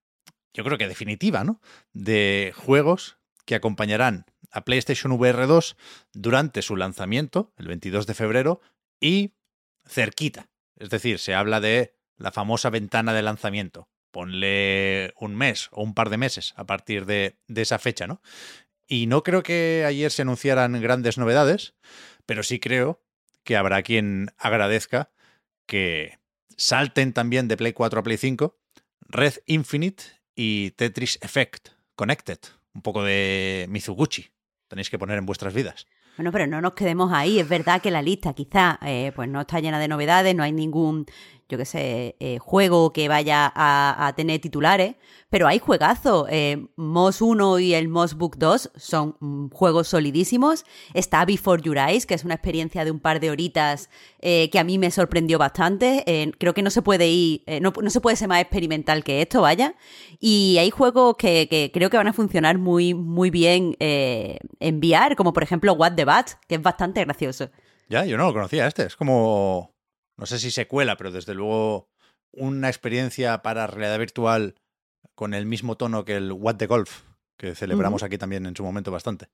yo 0.54 0.64
creo 0.64 0.78
que 0.78 0.88
definitiva, 0.88 1.44
¿no? 1.44 1.60
De 1.92 2.54
juegos 2.56 3.18
que 3.46 3.56
acompañarán 3.56 4.26
a 4.52 4.64
PlayStation 4.64 5.12
VR 5.12 5.46
2 5.46 5.76
durante 6.14 6.62
su 6.62 6.78
lanzamiento, 6.78 7.54
el 7.58 7.68
22 7.68 8.08
de 8.08 8.14
febrero, 8.14 8.62
y 9.02 9.36
cerquita. 9.86 10.50
Es 10.78 10.90
decir, 10.90 11.20
se 11.20 11.36
habla 11.36 11.60
de 11.60 11.94
la 12.18 12.32
famosa 12.32 12.70
ventana 12.70 13.14
de 13.14 13.22
lanzamiento. 13.22 13.90
Ponle 14.12 15.14
un 15.18 15.36
mes 15.36 15.68
o 15.72 15.84
un 15.84 15.94
par 15.94 16.10
de 16.10 16.18
meses 16.18 16.54
a 16.56 16.66
partir 16.66 17.06
de, 17.06 17.38
de 17.48 17.62
esa 17.62 17.80
fecha, 17.80 18.08
¿no? 18.08 18.22
Y 18.90 19.06
no 19.06 19.24
creo 19.24 19.44
que 19.44 19.86
ayer 19.88 20.12
se 20.12 20.24
anunciaran 20.24 20.82
grandes 20.82 21.20
novedades, 21.20 21.76
pero 22.26 22.42
sí 22.42 22.60
creo 22.60 23.02
que 23.44 23.56
habrá 23.56 23.84
quien 23.84 24.32
agradezca 24.38 25.12
que 25.68 26.18
salten 26.58 27.14
también 27.14 27.48
de 27.48 27.56
Play 27.56 27.74
4 27.74 28.00
a 28.00 28.04
Play 28.04 28.18
5 28.18 28.60
Red 29.02 29.36
Infinite 29.46 30.04
y 30.36 30.72
Tetris 30.72 31.20
Effect 31.22 31.70
Connected. 31.96 32.40
Un 32.74 32.82
poco 32.82 33.04
de 33.04 33.68
Mizuguchi. 33.70 34.32
Tenéis 34.68 34.90
que 34.90 35.00
poner 35.00 35.20
en 35.20 35.26
vuestras 35.26 35.54
vidas. 35.54 35.86
Bueno, 36.18 36.32
pero 36.32 36.48
no 36.48 36.60
nos 36.60 36.74
quedemos 36.74 37.12
ahí. 37.14 37.40
Es 37.40 37.48
verdad 37.48 37.82
que 37.82 37.92
la 37.92 38.02
lista 38.02 38.34
quizá 38.34 38.80
eh, 38.84 39.12
pues 39.16 39.30
no 39.30 39.42
está 39.42 39.60
llena 39.60 39.80
de 39.80 39.88
novedades, 39.88 40.36
no 40.36 40.44
hay 40.44 40.52
ningún, 40.52 41.06
yo 41.50 41.58
qué 41.58 41.66
sé, 41.66 42.16
eh, 42.20 42.38
juego 42.38 42.94
que 42.94 43.08
vaya 43.08 43.52
a, 43.56 44.14
tener 44.16 44.40
titulares, 44.40 44.96
pero 45.30 45.48
hay 45.48 45.58
juegazos. 45.58 46.28
Eh, 46.30 46.68
Moss 46.76 47.22
1 47.22 47.60
y 47.60 47.74
el 47.74 47.88
Moss 47.88 48.14
Book 48.14 48.38
2 48.38 48.72
son 48.76 49.50
juegos 49.50 49.88
solidísimos. 49.88 50.64
Está 50.94 51.26
Before 51.26 51.62
Your 51.62 51.78
Eyes, 51.80 52.06
que 52.06 52.14
es 52.14 52.24
una 52.24 52.36
experiencia 52.36 52.86
de 52.86 52.92
un 52.92 53.00
par 53.00 53.20
de 53.20 53.32
horitas 53.32 53.90
eh, 54.20 54.50
que 54.52 54.60
a 54.60 54.64
mí 54.64 54.78
me 54.78 54.92
sorprendió 54.92 55.40
bastante. 55.40 56.04
Eh, 56.06 56.32
creo 56.38 56.54
que 56.54 56.62
no 56.62 56.70
se 56.70 56.84
puede 56.84 57.08
ir, 57.08 57.42
no, 57.62 57.74
no, 57.82 57.90
se 57.90 58.00
puede 58.00 58.16
ser 58.16 58.28
más 58.28 58.42
experimental 58.42 59.04
que 59.04 59.24
esto, 59.24 59.42
vaya. 59.42 59.74
Y 60.20 60.58
hay 60.60 60.70
juegos 60.70 61.16
que, 61.18 61.48
que 61.50 61.72
creo 61.74 61.90
que 61.90 61.98
van 61.98 62.08
a 62.08 62.14
funcionar 62.14 62.60
muy, 62.60 62.94
muy 62.94 63.32
bien 63.32 63.76
en 63.80 64.78
VR, 64.78 65.16
como 65.16 65.34
por 65.34 65.42
ejemplo 65.42 65.74
What 65.74 65.94
the 65.96 66.06
Bat, 66.06 66.30
que 66.48 66.56
es 66.56 66.62
bastante 66.62 67.04
gracioso. 67.04 67.50
Ya, 67.90 68.06
yo 68.06 68.18
no 68.18 68.28
lo 68.28 68.34
conocía 68.34 68.68
este. 68.68 68.84
Es 68.84 68.96
como, 68.96 69.74
no 70.20 70.26
sé 70.26 70.38
si 70.38 70.52
secuela, 70.52 70.98
pero 70.98 71.12
desde 71.12 71.34
luego 71.34 71.90
una 72.32 72.68
experiencia 72.68 73.42
para 73.42 73.68
realidad 73.68 74.00
virtual 74.00 74.56
con 75.16 75.34
el 75.34 75.46
mismo 75.46 75.78
tono 75.78 76.06
que 76.06 76.18
el 76.18 76.32
What 76.32 76.58
the 76.58 76.68
Golf, 76.68 77.04
que 77.38 77.56
celebramos 77.56 78.02
uh 78.02 78.04
-huh. 78.04 78.08
aquí 78.08 78.18
también 78.18 78.46
en 78.46 78.56
su 78.56 78.64
momento 78.64 78.92
bastante. 78.92 79.30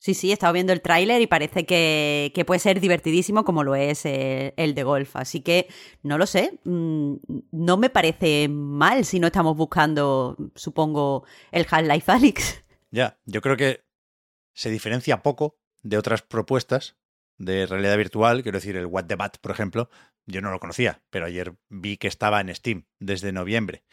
Sí, 0.00 0.14
sí, 0.14 0.30
he 0.30 0.32
estado 0.32 0.52
viendo 0.52 0.72
el 0.72 0.80
tráiler 0.80 1.20
y 1.20 1.26
parece 1.26 1.66
que, 1.66 2.30
que, 2.32 2.44
puede 2.44 2.60
ser 2.60 2.78
divertidísimo 2.78 3.44
como 3.44 3.64
lo 3.64 3.74
es 3.74 4.04
el, 4.04 4.54
el, 4.56 4.74
de 4.74 4.84
golf. 4.84 5.16
Así 5.16 5.40
que, 5.40 5.66
no 6.04 6.18
lo 6.18 6.26
sé, 6.26 6.60
mm, 6.62 7.14
no 7.50 7.76
me 7.78 7.90
parece 7.90 8.48
mal 8.48 9.04
si 9.04 9.18
no 9.18 9.26
estamos 9.26 9.56
buscando, 9.56 10.36
supongo, 10.54 11.24
el 11.50 11.66
Half-Life 11.68 12.12
Alyx. 12.12 12.64
Ya, 12.92 13.18
yo 13.24 13.40
creo 13.40 13.56
que 13.56 13.82
se 14.54 14.70
diferencia 14.70 15.22
poco 15.22 15.58
de 15.82 15.98
otras 15.98 16.22
propuestas 16.22 16.96
de 17.38 17.66
realidad 17.66 17.96
virtual, 17.96 18.42
quiero 18.42 18.58
decir, 18.58 18.76
el 18.76 18.86
What 18.86 19.06
the 19.06 19.16
Bat, 19.16 19.38
por 19.38 19.52
ejemplo, 19.52 19.88
yo 20.26 20.40
no 20.40 20.50
lo 20.50 20.60
conocía, 20.60 21.00
pero 21.10 21.26
ayer 21.26 21.54
vi 21.68 21.96
que 21.96 22.08
estaba 22.08 22.40
en 22.40 22.54
Steam 22.54 22.84
desde 22.98 23.32
noviembre 23.32 23.84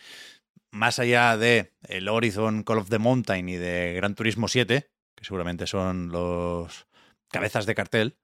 más 0.76 1.00
allá 1.00 1.38
de 1.38 1.74
el 1.88 2.10
Horizon 2.10 2.64
Call 2.64 2.80
of 2.80 2.90
the 2.90 3.00
Mountain 3.00 3.48
y 3.48 3.56
de 3.56 3.94
Gran 3.94 4.14
Turismo 4.14 4.50
7, 4.50 4.92
que 5.16 5.26
seguramente 5.26 5.68
son 5.68 6.10
los 6.10 6.88
cabezas 7.32 7.66
de 7.66 7.76
cartel, 7.76 8.18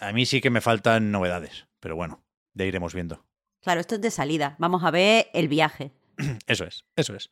a 0.00 0.12
mí 0.12 0.26
sí 0.26 0.42
que 0.42 0.50
me 0.50 0.60
faltan 0.60 1.10
novedades, 1.10 1.66
pero 1.80 1.96
bueno, 1.96 2.22
ya 2.52 2.66
iremos 2.66 2.94
viendo. 2.94 3.24
Claro, 3.62 3.80
esto 3.80 3.94
es 3.94 4.02
de 4.02 4.10
salida. 4.10 4.56
Vamos 4.58 4.84
a 4.84 4.90
ver 4.90 5.28
el 5.32 5.48
viaje. 5.48 5.90
Eso 6.46 6.64
es, 6.64 6.84
eso 6.96 7.14
es. 7.14 7.30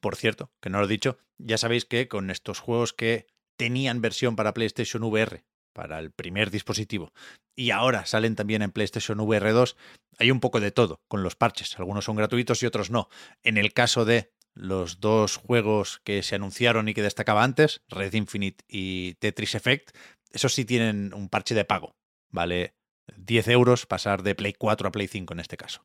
Por 0.00 0.14
cierto, 0.14 0.52
que 0.60 0.70
no 0.70 0.78
lo 0.78 0.84
he 0.84 0.88
dicho, 0.88 1.18
ya 1.36 1.58
sabéis 1.58 1.84
que 1.84 2.06
con 2.06 2.30
estos 2.30 2.60
juegos 2.60 2.92
que 2.92 3.26
tenían 3.56 4.00
versión 4.00 4.36
para 4.36 4.54
PlayStation 4.54 5.02
VR, 5.02 5.44
para 5.72 5.98
el 5.98 6.10
primer 6.10 6.50
dispositivo, 6.50 7.12
y 7.56 7.70
ahora 7.70 8.06
salen 8.06 8.36
también 8.36 8.62
en 8.62 8.72
PlayStation 8.72 9.20
VR 9.20 9.52
2, 9.52 9.76
hay 10.18 10.30
un 10.30 10.40
poco 10.40 10.60
de 10.60 10.70
todo 10.70 11.00
con 11.08 11.22
los 11.22 11.36
parches. 11.36 11.78
Algunos 11.78 12.04
son 12.04 12.16
gratuitos 12.16 12.62
y 12.62 12.66
otros 12.66 12.90
no. 12.90 13.08
En 13.42 13.58
el 13.58 13.72
caso 13.72 14.04
de 14.04 14.32
los 14.54 15.00
dos 15.00 15.36
juegos 15.36 16.00
que 16.04 16.22
se 16.22 16.34
anunciaron 16.34 16.88
y 16.88 16.94
que 16.94 17.02
destacaba 17.02 17.44
antes, 17.44 17.82
Red 17.88 18.14
Infinite 18.14 18.64
y 18.68 19.14
Tetris 19.14 19.54
Effect, 19.54 19.96
esos 20.30 20.54
sí 20.54 20.64
tienen 20.64 21.12
un 21.14 21.28
parche 21.28 21.54
de 21.54 21.64
pago. 21.64 21.96
Vale 22.30 22.74
10 23.16 23.48
euros 23.48 23.86
pasar 23.86 24.22
de 24.22 24.34
Play 24.34 24.54
4 24.54 24.88
a 24.88 24.92
Play 24.92 25.08
5 25.08 25.34
en 25.34 25.40
este 25.40 25.56
caso. 25.56 25.84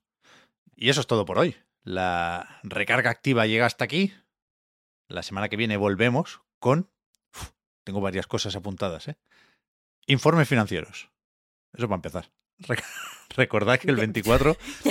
Y 0.76 0.90
eso 0.90 1.02
es 1.02 1.08
todo 1.08 1.26
por 1.26 1.40
hoy. 1.40 1.56
La 1.84 2.60
recarga 2.64 3.10
activa 3.10 3.48
llega 3.48 3.66
hasta 3.66 3.86
aquí. 3.86 4.14
la 5.08 5.24
semana 5.24 5.50
que 5.50 5.58
viene 5.58 5.78
volvemos 5.78 6.42
con... 6.60 6.90
tengo 7.84 8.02
varias 8.02 8.28
cosas 8.28 8.56
apuntadas, 8.56 9.08
¿eh? 9.08 9.18
Informes 10.08 10.48
financieros. 10.48 11.10
Eso 11.74 11.88
para 11.88 11.96
empezar. 11.98 12.32
Rec- 12.60 12.84
Recordad 13.36 13.80
que 13.80 13.90
el 13.90 13.98
24 13.98 14.56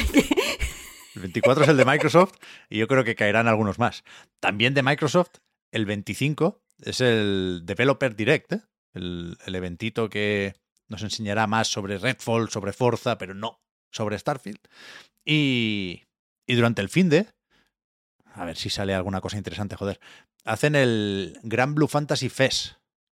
el 1.15 1.21
24 1.23 1.63
es 1.65 1.69
el 1.71 1.77
de 1.77 1.85
Microsoft 1.85 2.35
y 2.69 2.79
yo 2.79 2.89
creo 2.89 3.05
que 3.05 3.15
caerán 3.15 3.49
algunos 3.49 3.79
más. 3.79 4.03
También 4.41 4.75
de 4.75 4.83
Microsoft, 4.83 5.37
el 5.73 5.87
25 5.87 6.61
es 6.83 7.01
el 7.01 7.63
Developer 7.65 8.15
Direct, 8.17 8.53
¿eh? 8.53 8.61
el, 8.93 9.39
el 9.47 9.55
eventito 9.55 10.09
que 10.11 10.55
nos 10.89 11.03
enseñará 11.03 11.47
más 11.47 11.69
sobre 11.69 11.99
Redfall, 11.99 12.51
sobre 12.51 12.73
Forza, 12.73 13.17
pero 13.17 13.35
no 13.35 13.61
sobre 13.91 14.19
Starfield. 14.19 14.59
Y, 15.25 16.03
y 16.47 16.55
durante 16.57 16.83
el 16.83 16.89
fin 16.91 17.09
de, 17.09 17.27
a 18.27 18.45
ver 18.45 18.57
si 18.57 18.69
sale 18.69 18.93
alguna 18.95 19.21
cosa 19.21 19.39
interesante, 19.39 19.77
joder, 19.77 20.01
hacen 20.45 20.75
el 20.75 21.39
Gran 21.45 21.75
Blue 21.75 21.89
Fantasy 21.89 22.29
Fest, 22.29 22.75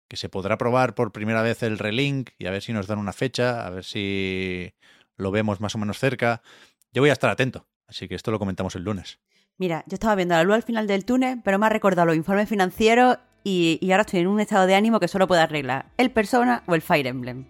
que 0.10 0.18
se 0.18 0.28
podrá 0.28 0.58
probar 0.58 0.96
por 0.96 1.12
primera 1.14 1.42
vez 1.42 1.64
el 1.64 1.78
relink 1.80 2.32
y 2.38 2.48
a 2.48 2.52
ver 2.52 2.62
si 2.62 2.74
nos 2.74 2.88
dan 2.88 3.00
una 3.00 3.14
fecha, 3.14 3.66
a 3.66 3.70
ver 3.70 3.86
si 3.86 4.74
lo 5.16 5.32
vemos 5.32 5.62
más 5.62 5.76
o 5.76 5.78
menos 5.78 5.98
cerca. 6.00 6.42
Yo 6.92 7.02
voy 7.02 7.12
a 7.12 7.14
estar 7.14 7.30
atento, 7.30 7.68
así 7.88 8.08
que 8.10 8.16
esto 8.16 8.32
lo 8.32 8.40
comentamos 8.40 8.76
el 8.76 8.84
lunes. 8.84 9.20
Mira, 9.58 9.84
yo 9.88 9.96
estaba 9.96 10.16
viendo 10.16 10.36
la 10.36 10.44
luz 10.44 10.56
al 10.56 10.64
final 10.64 10.88
del 10.88 11.06
túnel, 11.06 11.42
pero 11.44 11.60
me 11.60 11.66
ha 11.68 11.70
recordado 11.70 12.08
los 12.08 12.16
informes 12.16 12.50
financieros 12.50 13.18
y, 13.44 13.78
y 13.82 13.92
ahora 13.92 14.02
estoy 14.02 14.22
en 14.22 14.28
un 14.28 14.40
estado 14.40 14.66
de 14.68 14.76
ánimo 14.76 15.00
que 15.00 15.08
solo 15.08 15.28
puede 15.28 15.42
arreglar 15.42 15.92
el 15.98 16.12
Persona 16.12 16.64
o 16.66 16.76
el 16.76 16.82
Fire 16.82 17.08
Emblem. 17.08 17.46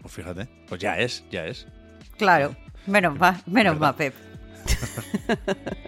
Pues 0.00 0.14
fíjate, 0.14 0.48
pues 0.68 0.80
ya 0.80 0.98
es, 0.98 1.24
ya 1.30 1.46
es. 1.46 1.66
Claro, 2.16 2.54
menos 2.86 3.18
más, 3.18 3.46
menos 3.48 3.78
¿Verdad? 3.78 3.88
más, 3.88 3.96
Pep. 3.96 4.14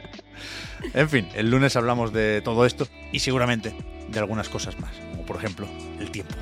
En 0.94 1.08
fin, 1.08 1.28
el 1.34 1.50
lunes 1.50 1.76
hablamos 1.76 2.12
de 2.12 2.42
todo 2.42 2.66
esto 2.66 2.88
y 3.12 3.20
seguramente 3.20 3.74
de 4.08 4.18
algunas 4.18 4.48
cosas 4.48 4.78
más, 4.80 4.92
como 5.22 5.26
por 5.26 5.36
ejemplo 5.36 5.66
el 6.00 6.10
tiempo. 6.10 6.34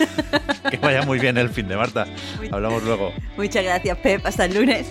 que 0.70 0.76
vaya 0.78 1.02
muy 1.02 1.18
bien 1.18 1.36
el 1.36 1.50
fin 1.50 1.68
de 1.68 1.76
Marta. 1.76 2.06
Hablamos 2.50 2.82
luego. 2.82 3.12
Muchas 3.36 3.64
gracias, 3.64 3.98
Pep. 3.98 4.24
Hasta 4.24 4.44
el 4.46 4.54
lunes. 4.54 4.86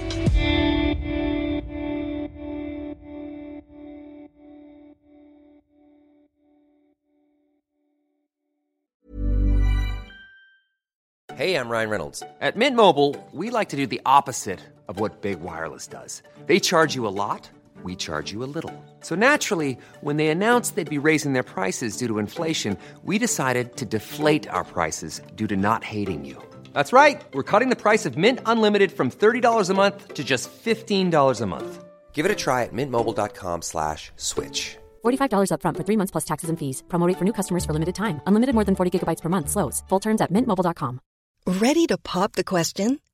Hey, 11.35 11.55
I'm 11.55 11.69
Ryan 11.69 11.89
Reynolds. 11.89 12.21
At 12.41 12.57
Mint 12.57 12.75
Mobile, 12.75 13.15
we 13.31 13.49
like 13.49 13.69
to 13.69 13.77
do 13.77 13.87
the 13.87 14.01
opposite 14.05 14.59
of 14.89 14.99
what 14.99 15.21
Big 15.21 15.39
Wireless 15.39 15.87
does. 15.87 16.21
They 16.47 16.59
charge 16.59 16.95
you 16.95 17.07
a 17.07 17.15
lot, 17.15 17.49
we 17.83 17.95
charge 17.95 18.33
you 18.33 18.43
a 18.43 18.51
little. 18.55 18.73
So 18.99 19.15
naturally, 19.15 19.77
when 20.01 20.17
they 20.17 20.27
announced 20.27 20.75
they'd 20.75 20.89
be 20.89 20.97
raising 21.07 21.31
their 21.31 21.43
prices 21.55 21.95
due 21.95 22.07
to 22.07 22.19
inflation, 22.19 22.77
we 23.05 23.17
decided 23.17 23.77
to 23.77 23.85
deflate 23.85 24.49
our 24.49 24.65
prices 24.65 25.21
due 25.35 25.47
to 25.47 25.55
not 25.55 25.85
hating 25.85 26.25
you. 26.25 26.35
That's 26.73 26.91
right. 26.91 27.21
We're 27.33 27.49
cutting 27.51 27.69
the 27.69 27.77
price 27.77 28.05
of 28.05 28.17
Mint 28.17 28.39
Unlimited 28.45 28.91
from 28.91 29.09
$30 29.09 29.69
a 29.69 29.73
month 29.73 30.15
to 30.15 30.23
just 30.25 30.51
$15 30.51 31.41
a 31.41 31.45
month. 31.45 31.83
Give 32.11 32.25
it 32.25 32.31
a 32.31 32.35
try 32.35 32.63
at 32.63 32.73
mintmobile.com 32.73 33.61
slash 33.61 34.11
switch. 34.17 34.75
$45 35.05 35.51
upfront 35.53 35.77
for 35.77 35.83
three 35.87 35.95
months 35.95 36.11
plus 36.11 36.25
taxes 36.25 36.49
and 36.49 36.59
fees. 36.59 36.83
Promo 36.89 37.07
rate 37.07 37.17
for 37.17 37.23
new 37.23 37.33
customers 37.39 37.63
for 37.63 37.71
limited 37.71 37.95
time. 37.95 38.19
Unlimited 38.27 38.55
more 38.55 38.65
than 38.65 38.75
40 38.75 38.99
gigabytes 38.99 39.21
per 39.21 39.29
month. 39.29 39.49
Slows. 39.49 39.83
Full 39.87 40.01
terms 40.01 40.19
at 40.21 40.33
mintmobile.com. 40.33 40.99
Ready 41.47 41.87
to 41.87 41.97
pop 41.97 42.33
the 42.33 42.43
question? 42.43 42.99